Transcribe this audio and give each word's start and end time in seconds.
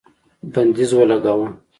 بندیز 0.53 0.91
ولګاوه 0.97 1.47